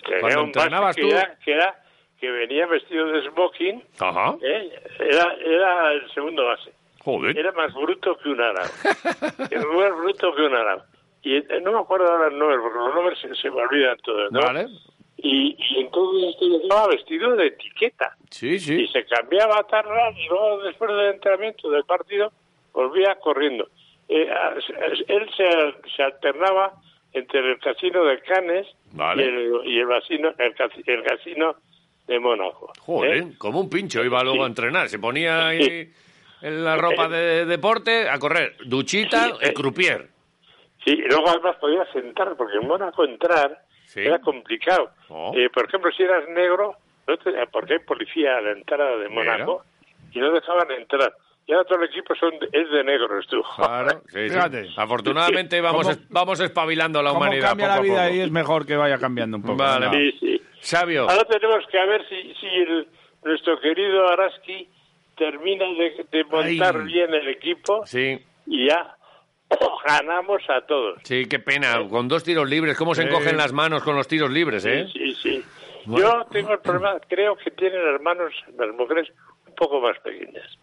Tenía 0.05 0.21
Cuando 0.21 0.43
un 0.45 0.53
base 0.53 0.61
entrenabas 0.67 0.95
que 0.97 1.03
tú. 1.03 1.09
Era, 1.09 1.37
que 1.45 1.53
era 1.53 1.83
que 2.21 2.31
venía 2.31 2.67
vestido 2.67 3.07
de 3.09 3.23
smoking, 3.31 3.83
Ajá. 4.01 4.37
¿eh? 4.43 4.71
era, 5.01 5.35
era 5.45 5.93
el 5.95 6.11
segundo 6.13 6.45
base. 6.47 6.71
Joder. 7.05 7.37
Era 7.39 7.53
más 7.53 7.73
bruto 7.75 8.17
que 8.19 8.29
un 8.29 8.41
árabe. 8.41 8.69
Era 9.51 9.67
más 9.67 9.97
bruto 9.97 10.35
que 10.35 10.43
un 10.43 10.55
árabe. 10.55 10.83
Y 11.23 11.37
eh, 11.37 11.61
no 11.63 11.73
me 11.73 11.79
acuerdo 11.81 12.07
ahora 12.11 12.29
el 12.29 12.39
nombre, 12.39 12.59
porque 12.59 12.79
los 12.79 12.95
nombres 12.95 13.19
se, 13.21 13.35
se 13.35 13.51
me 13.51 13.61
olvidan 13.63 13.97
todos, 13.99 14.31
¿no? 14.33 14.41
Vale. 14.41 14.67
Y, 15.17 15.57
y 15.59 15.81
entonces 15.81 16.37
estaba 16.63 16.87
vestido 16.89 17.35
de 17.35 17.49
etiqueta. 17.49 18.17
Sí, 18.31 18.51
Y 18.55 18.59
sí. 18.61 18.87
se 18.89 19.05
cambiaba 19.05 19.63
tan 19.65 19.85
raro 19.85 20.17
y 20.17 20.29
luego 20.29 20.63
después 20.63 20.91
del 20.91 21.15
entrenamiento 21.15 21.71
del 21.71 21.85
partido 21.85 22.33
volvía 22.73 23.17
corriendo. 23.17 23.69
Eh, 24.09 24.29
él 25.09 25.29
se, 25.37 25.91
se 25.97 26.03
alternaba 26.03 26.73
entre 27.13 27.41
el 27.53 27.59
casino 27.59 28.05
de 28.05 28.21
Cannes 28.21 28.67
Vale. 28.93 29.25
y, 29.25 29.29
el, 29.29 29.61
y 29.67 29.79
el, 29.81 31.03
casino 31.05 31.57
de 32.07 32.19
Mónaco. 32.21 32.73
Joder, 32.81 33.17
¿eh? 33.17 33.27
como 33.39 33.61
un 33.61 33.69
pincho 33.69 34.05
iba 34.05 34.23
luego 34.23 34.45
a 34.45 34.47
entrenar. 34.47 34.89
Se 34.89 34.99
ponía 34.99 35.49
ahí 35.49 35.91
en 36.43 36.65
la 36.65 36.77
ropa 36.77 37.09
de 37.09 37.45
deporte 37.47 38.09
a 38.09 38.19
correr. 38.19 38.57
Duchita 38.65 39.25
Sí, 39.25 39.33
y 39.43 39.47
eh. 39.49 39.55
croupier. 39.55 40.09
Sí, 40.85 40.93
y 40.93 41.09
luego 41.09 41.29
además 41.29 41.57
podía 41.61 41.85
sentar, 41.93 42.35
porque 42.37 42.57
en 42.61 42.67
Mónaco 42.69 43.05
entrar 43.05 43.63
Sí. 43.87 44.01
era 44.01 44.19
complicado. 44.21 44.91
Oh. 45.09 45.33
Eh, 45.37 45.49
por 45.51 45.67
ejemplo, 45.67 45.91
si 45.93 46.03
eras 46.03 46.29
negro, 46.29 46.77
no 47.07 47.17
te- 47.19 47.33
porque 47.51 47.75
hay 47.75 47.79
policía 47.81 48.37
a 48.37 48.41
la 48.41 48.53
entrada 48.53 48.97
de 48.97 49.09
Mónaco 49.09 49.65
y 50.13 50.19
no 50.21 50.31
dejaban 50.33 50.71
entrar. 50.73 51.13
Y 51.47 51.53
ahora 51.53 51.65
todo 51.67 51.79
el 51.83 51.89
equipo 51.89 52.15
son 52.15 52.31
de- 52.39 52.49
es 52.53 52.71
de 52.71 52.85
negros, 52.85 53.27
tú. 53.27 53.41
Claro, 53.57 54.03
sí, 54.09 54.29
sí. 54.29 54.29
Fíjate. 54.29 54.69
Afortunadamente 54.77 55.61
vamos, 55.63 55.83
¿Cómo- 55.87 55.91
es- 55.93 56.09
vamos 56.11 56.41
espabilando 56.41 56.99
a 56.99 57.03
la 57.03 57.13
humanidad 57.13 57.49
cambia 57.49 57.67
poco 57.69 57.75
la 57.75 57.81
a 57.81 57.83
vida 57.83 57.95
poco. 57.95 58.05
ahí 58.13 58.21
es 58.21 58.31
mejor 58.31 58.67
que 58.67 58.77
vaya 58.77 58.99
cambiando 58.99 59.39
un 59.39 59.43
poco. 59.43 59.57
Vale. 59.57 59.89
venga. 59.89 59.99
Sí, 59.99 60.19
sí. 60.21 60.43
Sabio, 60.61 61.09
Ahora 61.09 61.25
tenemos 61.25 61.65
que 61.71 61.79
a 61.79 61.87
ver 61.87 62.07
si, 62.09 62.35
si 62.35 62.47
el- 62.47 62.87
nuestro 63.25 63.59
querido 63.61 64.07
Araski 64.09 64.69
termina 65.19 65.65
de, 65.67 66.07
de 66.11 66.25
montar 66.25 66.77
Ay. 66.77 66.87
bien 66.87 67.13
el 67.15 67.29
equipo 67.29 67.85
sí, 67.87 68.19
y 68.47 68.69
ya 68.69 68.97
ganamos 69.87 70.43
a 70.49 70.61
todos. 70.67 70.99
sí, 71.05 71.27
qué 71.27 71.39
pena. 71.39 71.87
Con 71.89 72.07
dos 72.09 72.23
tiros 72.25 72.49
libres, 72.49 72.77
¿cómo 72.77 72.95
se 72.95 73.03
Sí. 73.03 73.09
encogen 73.09 73.37
las 73.37 73.53
manos 73.53 73.83
con 73.83 73.97
los 73.97 74.07
tiros 74.09 74.31
libres, 74.31 74.65
eh? 74.67 74.87
Sí, 74.93 75.15
sí. 75.15 75.43
Bueno. 75.87 76.07
Yo 76.07 76.25
tengo 76.31 76.53
el 76.53 76.59
problema, 76.61 76.99
creo 77.09 77.37
que 77.37 77.51
tienen 77.51 77.81
hermanos, 77.81 78.33
las 78.59 78.69
mujeres, 78.75 79.09
un 79.47 79.55
poco 79.55 79.81
más 79.81 79.99
pequeñas. 80.01 80.59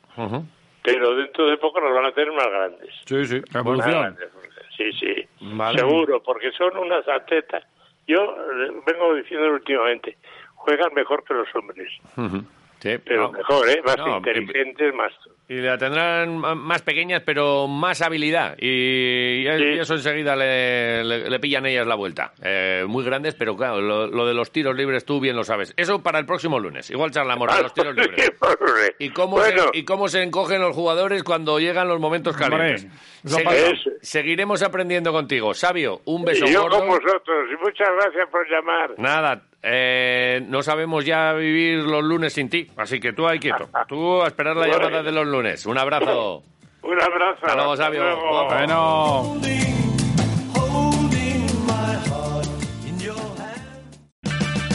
Pero 0.84 1.16
dentro 1.16 1.48
de 1.48 1.58
poco 1.58 1.82
nos 1.82 1.94
van 1.96 2.06
a 2.06 2.12
tener 2.12 2.32
más 2.32 2.48
grandes. 2.48 2.90
Sí, 3.06 3.26
sí. 3.26 3.42
Más 3.54 3.88
grandes. 3.88 4.30
Sí, 4.78 4.92
sí, 5.00 5.16
Vale. 5.42 5.80
seguro, 5.80 6.22
porque 6.22 6.52
son 6.52 6.78
unas 6.78 7.08
atletas. 7.08 7.64
Yo 8.08 8.18
eh, 8.22 8.72
vengo 8.86 9.16
diciendo 9.16 9.48
últimamente, 9.52 10.18
juegan 10.54 10.94
mejor 10.94 11.24
que 11.24 11.34
los 11.34 11.48
hombres, 11.56 11.90
Ujú. 12.18 12.44
Sí, 12.86 12.98
pero 13.04 13.24
no. 13.24 13.32
mejor, 13.32 13.68
¿eh? 13.70 13.82
Más 13.84 13.98
No, 13.98 14.18
inteligentes, 14.18 14.94
más... 14.94 15.12
Y 15.48 15.56
la 15.56 15.78
tendrán 15.78 16.38
más 16.40 16.82
pequeñas, 16.82 17.22
pero 17.26 17.68
más 17.68 18.02
habilidad. 18.02 18.56
Y, 18.60 19.48
y 19.48 19.58
Sí. 19.58 19.80
eso 19.80 19.94
enseguida 19.94 20.36
le, 20.36 21.04
le- 21.04 21.30
le 21.30 21.40
pillan 21.40 21.66
ellas 21.68 21.86
la 21.86 21.94
vuelta. 21.96 22.34
Eh, 22.44 22.84
muy 22.88 23.04
grandes, 23.04 23.36
pero 23.36 23.56
claro, 23.56 23.80
lo, 23.80 24.08
lo 24.08 24.26
de 24.26 24.34
los 24.34 24.52
tiros 24.52 24.76
libres 24.76 25.06
tú 25.06 25.20
bien 25.20 25.36
lo 25.36 25.44
sabes. 25.44 25.74
Eso 25.78 26.02
para 26.02 26.18
el 26.20 26.26
próximo 26.26 26.60
lunes. 26.60 26.90
Igual 26.90 27.12
charlamos 27.12 27.56
de 27.56 27.62
los 27.62 27.74
tiros 27.76 27.96
libres. 27.96 28.32
¿Y 29.00 29.10
cómo, 29.12 29.38
bueno, 29.38 29.64
se, 29.72 29.80
¿Y 29.80 29.86
cómo 29.86 30.08
se 30.08 30.24
encogen 30.24 30.62
los 30.62 30.76
jugadores 30.76 31.24
cuando 31.24 31.60
llegan 31.60 31.88
los 31.88 32.00
momentos 32.00 32.36
calientes? 32.38 32.86
Hombre, 32.86 33.00
eso 33.24 33.38
Segui- 33.38 33.44
pasa. 33.44 33.58
Eso. 33.72 33.90
seguiremos 34.02 34.64
aprendiendo 34.64 35.12
contigo. 35.12 35.54
Sabio, 35.54 36.02
un 36.06 36.24
beso 36.26 36.46
y 36.46 36.54
yo 36.54 36.64
gordo. 36.64 36.80
con 36.80 36.88
vosotros, 36.88 37.46
y 37.52 37.64
muchas 37.64 37.90
gracias 38.02 38.30
por 38.32 38.50
llamar. 38.50 38.96
Nada, 38.98 39.42
eh, 39.68 40.46
no 40.48 40.62
sabemos 40.62 41.04
ya 41.04 41.34
vivir 41.34 41.80
los 41.80 42.04
lunes 42.04 42.34
sin 42.34 42.50
ti, 42.50 42.70
así 42.78 43.00
que 43.00 43.14
tú 43.14 43.28
ahí 43.28 43.40
quieto. 43.40 43.68
Tú 43.88 44.22
a 44.22 44.28
esperar 44.28 44.56
la 44.56 44.68
llamada 44.68 45.02
de 45.02 45.12
los 45.12 45.26
lunes. 45.26 45.66
Un 45.66 45.78
abrazo. 45.78 46.44
Un 46.84 47.02
abrazo. 47.02 47.40
Hasta 47.42 47.56
luego, 47.56 47.76
Sabio. 47.76 48.04
Bueno, 48.48 49.40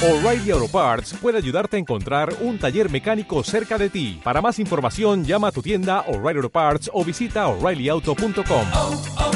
O'Reilly 0.02 0.50
Auto 0.50 0.66
Parts 0.66 1.14
puede 1.20 1.36
ayudarte 1.36 1.76
a 1.76 1.78
encontrar 1.78 2.32
un 2.40 2.58
taller 2.58 2.90
mecánico 2.90 3.44
cerca 3.44 3.76
de 3.76 3.90
ti. 3.90 4.18
Para 4.24 4.40
más 4.40 4.58
información, 4.58 5.24
llama 5.24 5.48
a 5.48 5.52
tu 5.52 5.60
tienda 5.60 6.00
O'Reilly 6.08 6.38
Auto 6.38 6.48
Parts 6.48 6.90
o 6.92 7.04
visita 7.04 7.46
oreillyauto.com. 7.46 9.29